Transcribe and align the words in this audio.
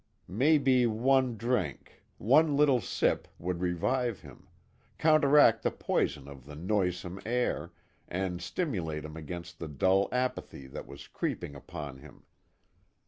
Maybe 0.27 0.87
one 0.87 1.37
drink 1.37 2.01
one 2.17 2.57
little 2.57 2.81
sip 2.81 3.27
would 3.37 3.61
revive 3.61 4.21
him 4.21 4.47
counteract 4.97 5.61
the 5.61 5.69
poison 5.69 6.27
of 6.27 6.45
the 6.47 6.55
noisome 6.55 7.21
air, 7.23 7.71
and 8.07 8.41
stimulate 8.41 9.05
him 9.05 9.15
against 9.15 9.59
the 9.59 9.67
dull 9.67 10.09
apathy 10.11 10.65
that 10.65 10.87
was 10.87 11.05
creeping 11.07 11.53
upon 11.53 11.97
him. 11.97 12.23